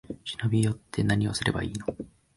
[0.25, 1.85] 忍び寄って、なにをすればいいの？